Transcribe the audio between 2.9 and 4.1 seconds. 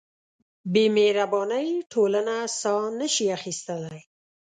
نهشي اخیستلی.